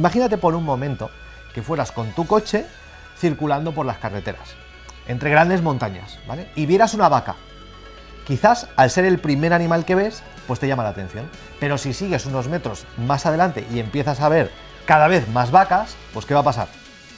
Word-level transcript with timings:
Imagínate 0.00 0.38
por 0.38 0.54
un 0.54 0.64
momento 0.64 1.10
que 1.52 1.60
fueras 1.60 1.92
con 1.92 2.10
tu 2.12 2.26
coche 2.26 2.64
circulando 3.18 3.74
por 3.74 3.84
las 3.84 3.98
carreteras, 3.98 4.54
entre 5.06 5.28
grandes 5.28 5.60
montañas, 5.60 6.18
¿vale? 6.26 6.48
Y 6.56 6.64
vieras 6.64 6.94
una 6.94 7.10
vaca. 7.10 7.36
Quizás 8.26 8.68
al 8.76 8.90
ser 8.90 9.04
el 9.04 9.18
primer 9.18 9.52
animal 9.52 9.84
que 9.84 9.94
ves, 9.94 10.22
pues 10.46 10.58
te 10.58 10.66
llama 10.66 10.84
la 10.84 10.88
atención. 10.88 11.28
Pero 11.58 11.76
si 11.76 11.92
sigues 11.92 12.24
unos 12.24 12.48
metros 12.48 12.86
más 12.96 13.26
adelante 13.26 13.66
y 13.70 13.78
empiezas 13.78 14.22
a 14.22 14.30
ver 14.30 14.50
cada 14.86 15.06
vez 15.06 15.28
más 15.28 15.50
vacas, 15.50 15.96
pues 16.14 16.24
¿qué 16.24 16.32
va 16.32 16.40
a 16.40 16.44
pasar? 16.44 16.68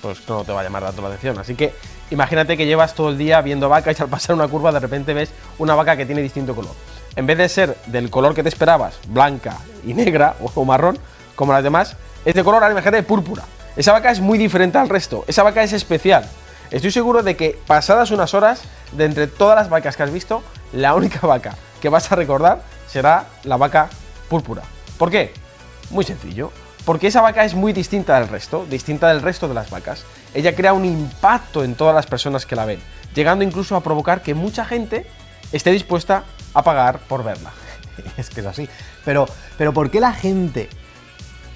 Pues 0.00 0.28
no 0.28 0.42
te 0.42 0.50
va 0.50 0.62
a 0.62 0.64
llamar 0.64 0.82
tanto 0.82 1.02
la 1.02 1.08
atención. 1.08 1.38
Así 1.38 1.54
que 1.54 1.76
imagínate 2.10 2.56
que 2.56 2.66
llevas 2.66 2.94
todo 2.94 3.10
el 3.10 3.18
día 3.18 3.40
viendo 3.42 3.68
vacas 3.68 3.96
y 3.96 4.02
al 4.02 4.08
pasar 4.08 4.34
una 4.34 4.48
curva 4.48 4.72
de 4.72 4.80
repente 4.80 5.14
ves 5.14 5.30
una 5.58 5.76
vaca 5.76 5.96
que 5.96 6.04
tiene 6.04 6.20
distinto 6.20 6.52
color. 6.52 6.74
En 7.14 7.28
vez 7.28 7.38
de 7.38 7.48
ser 7.48 7.76
del 7.86 8.10
color 8.10 8.34
que 8.34 8.42
te 8.42 8.48
esperabas, 8.48 8.98
blanca 9.06 9.58
y 9.86 9.94
negra 9.94 10.34
o 10.40 10.64
marrón, 10.64 10.98
como 11.36 11.52
las 11.52 11.62
demás, 11.62 11.96
es 12.25 12.34
de 12.34 12.45
color, 12.45 12.62
ahora 12.62 12.73
imagínate, 12.73 13.02
púrpura. 13.02 13.45
Esa 13.77 13.93
vaca 13.93 14.11
es 14.11 14.20
muy 14.20 14.39
diferente 14.39 14.79
al 14.79 14.89
resto, 14.89 15.25
esa 15.26 15.43
vaca 15.43 15.63
es 15.63 15.72
especial. 15.72 16.29
Estoy 16.71 16.90
seguro 16.90 17.22
de 17.22 17.36
que 17.36 17.58
pasadas 17.67 18.11
unas 18.11 18.35
horas, 18.35 18.63
de 18.93 19.04
entre 19.04 19.26
todas 19.26 19.57
las 19.57 19.68
vacas 19.68 19.96
que 19.96 20.03
has 20.03 20.13
visto, 20.13 20.43
la 20.72 20.94
única 20.94 21.27
vaca 21.27 21.57
que 21.80 21.89
vas 21.89 22.11
a 22.11 22.16
recordar 22.16 22.63
será 22.89 23.27
la 23.44 23.57
vaca 23.57 23.89
púrpura. 24.29 24.63
¿Por 24.99 25.11
qué? 25.11 25.32
Muy 25.90 26.04
sencillo. 26.04 26.53
Porque 26.85 27.07
esa 27.07 27.21
vaca 27.21 27.44
es 27.44 27.54
muy 27.54 27.72
distinta 27.72 28.18
del 28.18 28.29
resto, 28.29 28.66
distinta 28.68 29.08
del 29.08 29.22
resto 29.22 29.46
de 29.46 29.54
las 29.54 29.71
vacas. 29.71 30.04
Ella 30.35 30.54
crea 30.54 30.72
un 30.72 30.85
impacto 30.85 31.63
en 31.63 31.75
todas 31.75 31.94
las 31.94 32.06
personas 32.06 32.44
que 32.44 32.56
la 32.56 32.64
ven, 32.64 32.80
llegando 33.14 33.44
incluso 33.44 33.77
a 33.77 33.83
provocar 33.83 34.22
que 34.22 34.34
mucha 34.34 34.64
gente 34.64 35.06
esté 35.52 35.70
dispuesta 35.70 36.25
a 36.55 36.62
pagar 36.62 36.98
por 37.00 37.22
verla. 37.22 37.52
es 38.16 38.30
que 38.30 38.41
es 38.41 38.47
así. 38.47 38.69
Pero, 39.05 39.27
pero 39.56 39.72
¿por 39.72 39.91
qué 39.91 40.00
la 40.00 40.12
gente 40.12 40.69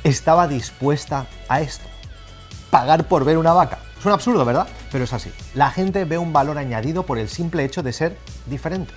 estaba 0.07 0.47
dispuesta 0.47 1.27
a 1.49 1.61
esto? 1.61 1.85
Pagar 2.71 3.09
por 3.09 3.25
ver 3.25 3.39
una 3.39 3.53
vaca. 3.53 3.79
Es 3.99 4.07
un 4.07 4.13
absurdo, 4.13 4.45
¿verdad? 4.45 4.69
Pero 4.93 5.05
es 5.05 5.13
así. 5.13 5.33
La 5.55 5.71
gente 5.71 6.05
ve 6.05 6.17
un 6.17 6.33
valor 6.33 6.59
añadido 6.59 7.05
por 7.05 7.19
el 7.19 7.29
simple 7.29 7.65
hecho 7.65 7.83
de 7.83 7.93
ser 7.93 8.17
diferente. 8.47 8.93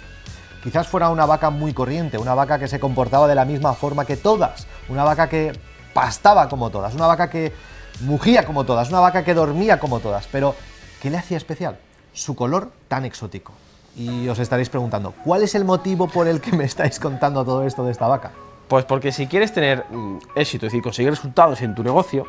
Quizás 0.63 0.87
fuera 0.87 1.09
una 1.09 1.25
vaca 1.25 1.49
muy 1.49 1.73
corriente, 1.73 2.17
una 2.17 2.35
vaca 2.35 2.59
que 2.59 2.67
se 2.67 2.80
comportaba 2.80 3.27
de 3.27 3.33
la 3.33 3.45
misma 3.45 3.73
forma 3.73 4.05
que 4.05 4.17
todas, 4.17 4.67
una 4.87 5.03
vaca 5.03 5.30
que 5.30 5.53
pastaba 5.93 6.47
como 6.47 6.69
todas, 6.69 6.93
una 6.93 7.07
vaca 7.07 7.30
que 7.30 7.53
mugía 8.02 8.45
como 8.45 8.65
todas, 8.65 8.89
una 8.89 8.99
vaca 8.99 9.23
que 9.23 9.33
dormía 9.33 9.80
como 9.80 10.02
todas, 10.02 10.27
pero 10.27 10.53
¿qué 11.02 11.09
le 11.09 11.17
hacía 11.17 11.37
especial? 11.37 11.80
Su 12.13 12.35
color 12.35 12.71
tan 12.87 13.05
exótico. 13.05 13.53
Y 13.95 14.27
os 14.27 14.37
estaréis 14.37 14.69
preguntando, 14.69 15.13
¿cuál 15.23 15.43
es 15.43 15.55
el 15.55 15.65
motivo 15.65 16.07
por 16.07 16.27
el 16.27 16.41
que 16.41 16.52
me 16.52 16.65
estáis 16.65 16.99
contando 16.99 17.43
todo 17.45 17.65
esto 17.65 17.85
de 17.85 17.93
esta 17.93 18.07
vaca? 18.07 18.31
Pues 18.69 18.85
porque 18.85 19.11
si 19.11 19.25
quieres 19.25 19.51
tener 19.51 19.83
mm, 19.89 20.19
éxito, 20.35 20.67
es 20.67 20.71
decir, 20.71 20.83
conseguir 20.83 21.09
resultados 21.09 21.61
en 21.61 21.73
tu 21.73 21.83
negocio, 21.83 22.27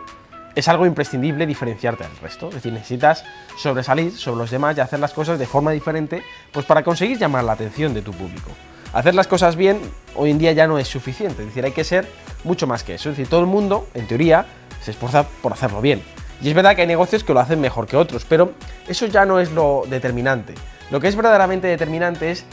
es 0.55 0.69
algo 0.69 0.86
imprescindible 0.86 1.46
diferenciarte 1.46 2.02
del 2.05 2.16
resto. 2.16 2.48
Es 2.48 2.55
decir, 2.55 2.72
necesitas 2.72 3.24
sobresalir 3.56 4.10
sobre 4.12 4.38
los 4.38 4.50
demás 4.50 4.77
y 4.77 4.80
hacer 4.80 4.98
las 4.98 5.12
cosas 5.12 5.38
de 5.38 5.46
forma 5.46 5.70
diferente, 5.70 6.22
pues 6.50 6.64
para 6.64 6.83
conseguir 6.83 7.18
llamar 7.18 7.44
la 7.44 7.52
atención 7.52 7.92
de 7.92 8.00
tu 8.00 8.12
público. 8.12 8.50
Hacer 8.94 9.14
las 9.14 9.28
cosas 9.28 9.55
bien 9.55 9.80
hoy 10.16 10.30
en 10.30 10.38
día 10.38 10.52
ya 10.52 10.66
no 10.66 10.78
es 10.78 10.88
suficiente, 10.88 11.42
es 11.42 11.48
decir, 11.48 11.64
hay 11.64 11.72
que 11.72 11.84
ser 11.84 12.08
mucho 12.42 12.66
más 12.66 12.83
que 12.83 12.94
eso. 12.94 13.11
Es 13.11 13.18
decir, 13.18 13.28
todo 13.28 13.41
el 13.41 13.46
mundo, 13.46 13.86
en 13.92 14.06
teoría, 14.06 14.46
se 14.83 14.92
esfuerza 14.92 15.28
por 15.42 15.52
hacerlo 15.52 15.83
bien. 15.83 16.02
Y 16.42 16.48
es 16.48 16.55
verdad 16.55 16.74
que 16.74 16.83
hay 16.83 16.88
negocios 16.88 17.24
que 17.24 17.34
lo 17.34 17.41
hacen 17.41 17.60
mejor 17.60 17.86
que 17.86 17.96
otros, 17.96 18.24
pero 18.24 18.52
eso 18.88 19.06
ya 19.06 19.27
no 19.27 19.38
es 19.41 19.50
lo 19.52 19.84
determinante. 19.88 20.55
Lo 20.91 21.00
que 21.00 21.08
es 21.08 21.16
verdaderamente 21.16 21.69
determinante 21.69 22.30
es 22.30 22.44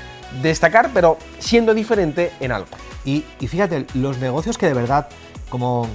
destacar, 0.42 0.92
pero 0.94 1.18
siendo 1.40 1.74
diferente 1.74 2.32
en 2.40 2.52
algo. 2.52 2.68
Y, 3.06 3.24
y 3.40 3.48
fíjate, 3.48 3.86
los 3.94 4.20
negocios 4.20 4.58
que 4.58 4.68
de 4.68 4.74
verdad, 4.74 5.08
como 5.50 5.88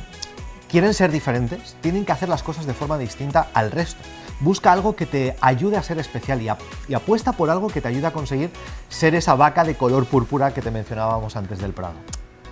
quieren 0.70 0.94
ser 0.94 1.12
diferentes, 1.12 1.76
tienen 1.82 2.06
que 2.06 2.12
hacer 2.12 2.30
las 2.30 2.42
cosas 2.42 2.66
de 2.66 2.72
forma 2.72 2.96
distinta 2.96 3.48
al 3.52 3.70
resto. 3.70 4.00
Busca 4.40 4.72
algo 4.72 4.96
que 4.96 5.06
te 5.06 5.36
ayude 5.40 5.76
a 5.76 5.82
ser 5.82 5.98
especial 5.98 6.40
y, 6.40 6.48
y, 6.88 6.94
apuesta 6.94 7.32
por 7.32 7.50
algo 7.50 7.68
que 7.68 7.80
te 7.80 7.88
ayude 7.88 8.06
a 8.06 8.12
conseguir 8.12 8.50
ser 8.88 9.14
esa 9.14 9.34
vaca 9.34 9.64
de 9.64 9.76
color 9.76 10.06
púrpura 10.06 10.52
que 10.52 10.62
te 10.62 10.70
mencionábamos 10.70 11.36
antes 11.36 11.60
del 11.60 11.72
Prado. 11.72 11.94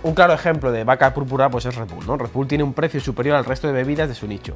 Un 0.03 0.13
claro 0.13 0.33
ejemplo 0.33 0.71
de 0.71 0.83
vaca 0.83 1.13
púrpura 1.13 1.49
pues 1.49 1.65
es 1.65 1.75
Red 1.75 1.89
Bull, 1.89 2.05
¿no? 2.07 2.15
Red 2.15 2.29
Bull 2.31 2.47
tiene 2.47 2.63
un 2.63 2.73
precio 2.73 3.01
superior 3.01 3.35
al 3.35 3.45
resto 3.45 3.67
de 3.67 3.73
bebidas 3.73 4.07
de 4.07 4.15
su 4.15 4.27
nicho. 4.27 4.55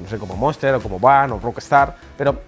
No 0.00 0.08
sé, 0.08 0.18
como 0.18 0.36
Monster 0.36 0.74
o 0.74 0.80
como 0.80 0.98
Van 0.98 1.32
o 1.32 1.38
Rockstar, 1.38 1.96
pero 2.16 2.40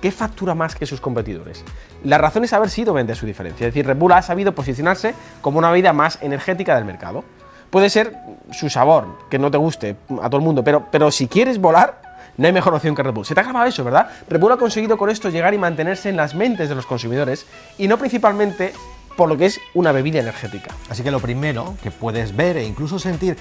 ¿qué 0.00 0.10
factura 0.10 0.54
más 0.54 0.74
que 0.74 0.86
sus 0.86 1.00
competidores? 1.00 1.64
La 2.04 2.18
razón 2.18 2.44
es 2.44 2.52
haber 2.52 2.70
sido 2.70 2.92
vender 2.92 3.16
su 3.16 3.26
diferencia, 3.26 3.66
es 3.66 3.74
decir, 3.74 3.86
Red 3.86 3.96
Bull 3.96 4.12
ha 4.12 4.22
sabido 4.22 4.54
posicionarse 4.54 5.14
como 5.40 5.58
una 5.58 5.70
bebida 5.70 5.92
más 5.92 6.18
energética 6.22 6.74
del 6.76 6.84
mercado. 6.84 7.24
Puede 7.70 7.90
ser 7.90 8.16
su 8.52 8.70
sabor, 8.70 9.18
que 9.28 9.38
no 9.38 9.50
te 9.50 9.58
guste 9.58 9.96
a 10.22 10.30
todo 10.30 10.38
el 10.38 10.44
mundo, 10.44 10.62
pero, 10.62 10.86
pero 10.90 11.10
si 11.10 11.26
quieres 11.26 11.58
volar, 11.58 12.00
no 12.36 12.46
hay 12.46 12.52
mejor 12.52 12.74
opción 12.74 12.94
que 12.94 13.02
Red 13.02 13.12
Bull. 13.12 13.24
Se 13.24 13.34
te 13.34 13.40
ha 13.40 13.44
grabado 13.44 13.66
eso, 13.66 13.82
¿verdad? 13.82 14.08
Red 14.28 14.40
Bull 14.40 14.52
ha 14.52 14.56
conseguido 14.56 14.96
con 14.96 15.10
esto 15.10 15.30
llegar 15.30 15.54
y 15.54 15.58
mantenerse 15.58 16.08
en 16.08 16.16
las 16.16 16.34
mentes 16.34 16.68
de 16.68 16.74
los 16.74 16.86
consumidores 16.86 17.46
y 17.78 17.88
no 17.88 17.98
principalmente 17.98 18.72
por 19.16 19.28
lo 19.28 19.36
que 19.36 19.46
es 19.46 19.60
una 19.74 19.92
bebida 19.92 20.20
energética. 20.20 20.74
Así 20.90 21.02
que 21.02 21.10
lo 21.10 21.20
primero 21.20 21.74
que 21.82 21.90
puedes 21.90 22.36
ver 22.36 22.58
e 22.58 22.64
incluso 22.64 22.98
sentir 22.98 23.36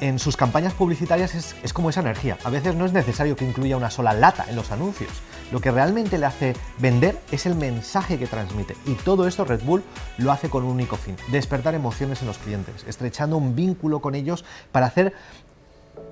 en 0.00 0.18
sus 0.18 0.36
campañas 0.36 0.74
publicitarias 0.74 1.34
es, 1.34 1.72
como 1.72 1.90
esa 1.90 2.00
energía. 2.00 2.38
A 2.44 2.50
veces 2.50 2.74
no 2.74 2.84
es 2.84 2.92
necesario 2.92 3.36
que 3.36 3.44
incluya 3.44 3.76
una 3.76 3.90
sola 3.90 4.12
lata 4.12 4.46
en 4.48 4.56
los 4.56 4.70
anuncios. 4.70 5.10
Lo 5.52 5.60
que 5.60 5.70
realmente 5.70 6.18
le 6.18 6.26
hace 6.26 6.54
vender 6.78 7.18
es 7.30 7.46
el 7.46 7.54
mensaje 7.54 8.18
que 8.18 8.26
transmite. 8.26 8.76
Y 8.86 8.94
todo 8.94 9.26
esto 9.26 9.44
Red 9.44 9.62
Bull 9.62 9.82
lo 10.18 10.32
hace 10.32 10.50
con 10.50 10.64
un 10.64 10.72
único 10.72 10.96
fin, 10.96 11.16
despertar 11.28 11.74
emociones 11.74 12.20
en 12.20 12.28
los 12.28 12.38
clientes, 12.38 12.84
estrechando 12.86 13.36
un 13.36 13.54
vínculo 13.54 14.00
con 14.00 14.14
ellos 14.14 14.44
para 14.72 14.86
hacer 14.86 15.14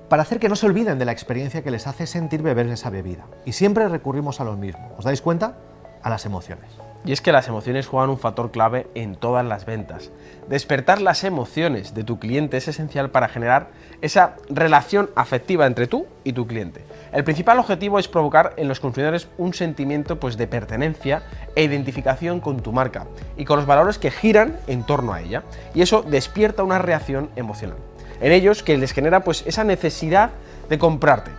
para 0.09 0.23
hacer 0.23 0.39
que 0.39 0.49
no 0.49 0.57
se 0.57 0.67
olviden 0.67 0.99
de 0.99 1.07
la 1.07 1.13
experiencia 1.13 1.63
que 1.63 1.71
les 1.71 1.87
hace 1.87 2.07
sentir 2.07 2.43
beber 2.43 2.69
esa 2.69 2.91
bebida. 2.91 3.27
Y 3.45 3.53
siempre 3.53 3.89
recurrimos 3.89 4.41
a 4.41 4.45
lo 4.45 4.55
mismo. 4.57 4.93
¿Os 4.99 5.05
dais 5.05 5.21
cuenta? 5.21 5.57
A 6.03 6.11
las 6.11 6.27
emociones. 6.27 6.69
Y 7.05 7.13
es 7.13 7.21
que 7.21 7.33
las 7.33 7.49
emociones 7.49 7.87
juegan 7.87 8.11
un 8.11 8.19
factor 8.19 8.51
clave 8.51 8.87
en 8.95 9.15
todas 9.15 9.45
las 9.45 9.67
ventas. 9.67 10.11
Despertar 10.49 11.03
las 11.03 11.23
emociones 11.25 11.95
de 11.95 12.05
tu 12.05 12.19
cliente 12.19 12.57
es 12.57 12.69
esencial 12.69 13.11
para 13.11 13.29
generar 13.29 13.69
esa 14.01 14.37
relación 14.49 15.11
afectiva 15.15 15.67
entre 15.67 15.87
tú 15.87 16.07
y 16.25 16.33
tu 16.33 16.47
cliente. 16.47 16.85
El 17.13 17.25
principal 17.25 17.59
objetivo 17.59 17.99
es 17.99 18.09
provocar 18.09 18.55
en 18.57 18.69
los 18.69 18.81
consumidores 18.81 19.29
un 19.37 19.53
sentimiento 19.55 20.19
pues, 20.19 20.37
de 20.37 20.47
pertenencia 20.47 21.23
e 21.55 21.65
identificación 21.65 22.41
con 22.41 22.61
tu 22.61 22.73
marca 22.73 23.07
y 23.37 23.45
con 23.45 23.59
los 23.59 23.67
valores 23.67 23.99
que 23.99 24.11
giran 24.11 24.59
en 24.67 24.85
torno 24.85 25.13
a 25.13 25.21
ella. 25.21 25.43
Y 25.75 25.83
eso 25.83 26.03
despierta 26.03 26.63
una 26.63 26.79
reacción 26.79 27.31
emocional 27.37 27.77
en 28.21 28.33
ellos 28.33 28.63
que 28.63 28.79
les 28.79 28.93
genera 28.93 29.21
pues, 29.21 29.45
esa 29.47 29.65
necesidad 29.65 30.31
de 30.69 30.79
comprarte. 30.79 31.31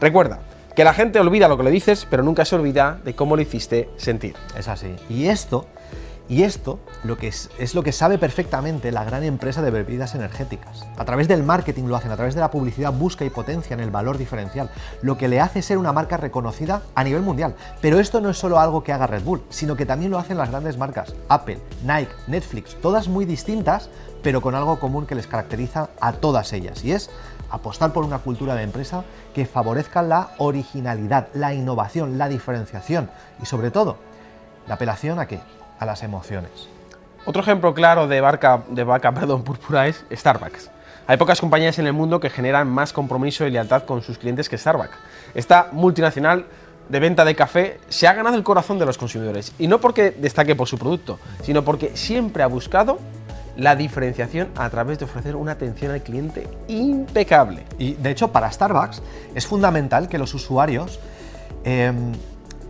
Recuerda, 0.00 0.40
que 0.74 0.84
la 0.84 0.94
gente 0.94 1.20
olvida 1.20 1.48
lo 1.48 1.56
que 1.56 1.64
le 1.64 1.70
dices, 1.70 2.06
pero 2.08 2.22
nunca 2.22 2.44
se 2.44 2.54
olvida 2.54 2.98
de 3.04 3.14
cómo 3.14 3.36
le 3.36 3.42
hiciste 3.42 3.88
sentir. 3.96 4.34
Es 4.56 4.68
así. 4.68 4.94
Y 5.08 5.26
esto, 5.26 5.66
y 6.28 6.44
esto 6.44 6.78
lo 7.04 7.18
que 7.18 7.28
es, 7.28 7.74
lo 7.74 7.82
que 7.82 7.92
sabe 7.92 8.18
perfectamente 8.18 8.92
la 8.92 9.04
gran 9.04 9.24
empresa 9.24 9.62
de 9.62 9.70
bebidas 9.70 10.14
energéticas. 10.14 10.86
A 10.96 11.04
través 11.04 11.28
del 11.28 11.42
marketing 11.42 11.84
lo 11.84 11.96
hacen, 11.96 12.12
a 12.12 12.16
través 12.16 12.34
de 12.34 12.40
la 12.40 12.50
publicidad 12.50 12.92
busca 12.92 13.24
y 13.24 13.30
potencian 13.30 13.80
el 13.80 13.90
valor 13.90 14.18
diferencial, 14.18 14.70
lo 15.02 15.18
que 15.18 15.28
le 15.28 15.40
hace 15.40 15.62
ser 15.62 15.78
una 15.78 15.92
marca 15.92 16.16
reconocida 16.16 16.82
a 16.94 17.04
nivel 17.04 17.22
mundial. 17.22 17.54
Pero 17.80 17.98
esto 17.98 18.20
no 18.20 18.30
es 18.30 18.38
solo 18.38 18.58
algo 18.58 18.82
que 18.82 18.92
haga 18.92 19.06
Red 19.06 19.24
Bull, 19.24 19.42
sino 19.50 19.76
que 19.76 19.86
también 19.86 20.10
lo 20.10 20.18
hacen 20.18 20.38
las 20.38 20.50
grandes 20.50 20.78
marcas, 20.78 21.14
Apple, 21.28 21.58
Nike, 21.84 22.12
Netflix, 22.26 22.76
todas 22.80 23.08
muy 23.08 23.24
distintas, 23.24 23.90
pero 24.22 24.40
con 24.40 24.54
algo 24.54 24.78
común 24.78 25.06
que 25.06 25.14
les 25.14 25.26
caracteriza 25.26 25.90
a 26.00 26.12
todas 26.12 26.52
ellas, 26.52 26.84
y 26.84 26.92
es 26.92 27.10
apostar 27.50 27.92
por 27.92 28.04
una 28.04 28.18
cultura 28.18 28.54
de 28.54 28.62
empresa 28.62 29.04
que 29.34 29.44
favorezca 29.44 30.02
la 30.02 30.30
originalidad, 30.38 31.28
la 31.34 31.52
innovación, 31.52 32.16
la 32.16 32.28
diferenciación 32.28 33.10
y 33.42 33.46
sobre 33.46 33.70
todo 33.70 33.98
la 34.66 34.74
apelación 34.74 35.18
a 35.18 35.26
qué? 35.26 35.40
A 35.82 35.84
las 35.84 36.04
emociones. 36.04 36.68
Otro 37.24 37.42
ejemplo 37.42 37.74
claro 37.74 38.06
de, 38.06 38.20
barca, 38.20 38.62
de 38.68 38.84
vaca 38.84 39.10
perdón, 39.14 39.42
púrpura 39.42 39.88
es 39.88 40.04
Starbucks. 40.12 40.70
Hay 41.08 41.16
pocas 41.16 41.40
compañías 41.40 41.76
en 41.80 41.88
el 41.88 41.92
mundo 41.92 42.20
que 42.20 42.30
generan 42.30 42.68
más 42.68 42.92
compromiso 42.92 43.44
y 43.44 43.50
lealtad 43.50 43.82
con 43.82 44.00
sus 44.00 44.16
clientes 44.16 44.48
que 44.48 44.56
Starbucks. 44.56 44.96
Esta 45.34 45.70
multinacional 45.72 46.46
de 46.88 47.00
venta 47.00 47.24
de 47.24 47.34
café 47.34 47.80
se 47.88 48.06
ha 48.06 48.12
ganado 48.12 48.36
el 48.36 48.44
corazón 48.44 48.78
de 48.78 48.86
los 48.86 48.96
consumidores. 48.96 49.54
Y 49.58 49.66
no 49.66 49.80
porque 49.80 50.12
destaque 50.12 50.54
por 50.54 50.68
su 50.68 50.78
producto, 50.78 51.18
sino 51.42 51.64
porque 51.64 51.96
siempre 51.96 52.44
ha 52.44 52.46
buscado 52.46 53.00
la 53.56 53.74
diferenciación 53.74 54.50
a 54.54 54.70
través 54.70 55.00
de 55.00 55.06
ofrecer 55.06 55.34
una 55.34 55.50
atención 55.50 55.90
al 55.90 56.04
cliente 56.04 56.46
impecable. 56.68 57.64
Y 57.76 57.94
de 57.94 58.12
hecho, 58.12 58.30
para 58.30 58.52
Starbucks 58.52 59.02
es 59.34 59.48
fundamental 59.48 60.08
que 60.08 60.18
los 60.18 60.32
usuarios 60.32 61.00
eh, 61.64 61.92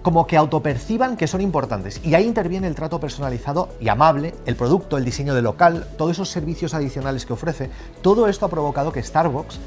como 0.02 0.26
que 0.26 0.36
autoperciban 0.36 1.16
que 1.16 1.26
son 1.26 1.40
importantes. 1.40 2.00
Y 2.04 2.14
ahí 2.14 2.26
interviene 2.26 2.66
el 2.66 2.74
trato 2.74 3.00
personalizado 3.00 3.68
y 3.80 3.88
amable, 3.88 4.34
el 4.46 4.56
producto, 4.56 4.98
el 4.98 5.04
diseño 5.04 5.34
del 5.34 5.44
local, 5.44 5.86
todos 5.96 6.12
esos 6.12 6.28
servicios 6.28 6.74
adicionales 6.74 7.24
que 7.24 7.32
ofrece. 7.32 7.70
Todo 8.02 8.28
esto 8.28 8.46
ha 8.46 8.50
provocado 8.50 8.92
que 8.92 9.02
Starbucks 9.02 9.58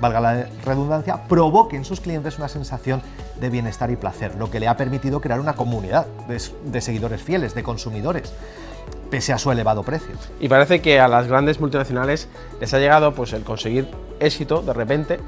valga 0.00 0.20
la 0.20 0.46
redundancia, 0.64 1.24
provoque 1.28 1.76
en 1.76 1.84
sus 1.84 2.00
clientes 2.00 2.38
una 2.38 2.48
sensación 2.48 3.00
de 3.40 3.48
bienestar 3.48 3.90
y 3.90 3.96
placer, 3.96 4.34
lo 4.34 4.50
que 4.50 4.60
le 4.60 4.68
ha 4.68 4.76
permitido 4.76 5.20
crear 5.20 5.40
una 5.40 5.54
comunidad 5.54 6.06
de, 6.28 6.42
de 6.66 6.80
seguidores 6.80 7.22
fieles, 7.22 7.54
de 7.54 7.62
consumidores 7.62 8.32
pese 9.10 9.32
a 9.32 9.38
su 9.38 9.50
elevado 9.50 9.82
precio. 9.82 10.14
Y 10.40 10.48
parece 10.48 10.82
que 10.82 11.00
a 11.00 11.08
las 11.08 11.28
grandes 11.28 11.60
multinacionales 11.60 12.28
les 12.60 12.74
ha 12.74 12.78
llegado 12.78 13.14
pues, 13.14 13.32
el 13.32 13.42
conseguir 13.42 13.88
éxito 14.20 14.60
de 14.62 14.72
repente 14.72 15.18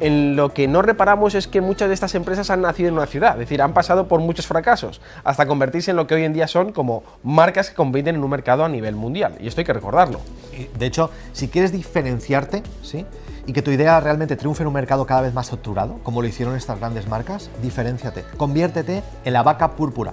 en 0.00 0.36
lo 0.36 0.52
que 0.54 0.68
no 0.68 0.82
reparamos 0.82 1.34
es 1.34 1.48
que 1.48 1.60
muchas 1.60 1.88
de 1.88 1.94
estas 1.94 2.14
empresas 2.14 2.50
han 2.50 2.62
nacido 2.62 2.88
en 2.88 2.94
una 2.94 3.06
ciudad, 3.06 3.32
es 3.32 3.40
decir, 3.40 3.62
han 3.62 3.74
pasado 3.74 4.08
por 4.08 4.20
muchos 4.20 4.46
fracasos 4.46 5.00
hasta 5.24 5.46
convertirse 5.46 5.90
en 5.90 5.96
lo 5.96 6.06
que 6.06 6.14
hoy 6.14 6.24
en 6.24 6.32
día 6.32 6.46
son 6.46 6.72
como 6.72 7.02
marcas 7.22 7.70
que 7.70 7.76
compiten 7.76 8.16
en 8.16 8.24
un 8.24 8.30
mercado 8.30 8.64
a 8.64 8.68
nivel 8.68 8.94
mundial. 8.94 9.36
Y 9.40 9.48
esto 9.48 9.60
hay 9.60 9.64
que 9.64 9.72
recordarlo. 9.72 10.20
De 10.78 10.86
hecho, 10.86 11.10
si 11.32 11.48
quieres 11.48 11.72
diferenciarte, 11.72 12.62
¿sí? 12.82 13.06
y 13.46 13.52
que 13.52 13.62
tu 13.62 13.70
idea 13.70 13.98
realmente 13.98 14.36
triunfe 14.36 14.62
en 14.62 14.66
un 14.66 14.74
mercado 14.74 15.06
cada 15.06 15.22
vez 15.22 15.32
más 15.32 15.46
saturado, 15.46 15.98
como 16.02 16.20
lo 16.20 16.28
hicieron 16.28 16.54
estas 16.54 16.78
grandes 16.78 17.08
marcas, 17.08 17.50
diferenciate, 17.62 18.24
conviértete 18.36 19.02
en 19.24 19.32
la 19.32 19.42
vaca 19.42 19.70
púrpura. 19.70 20.12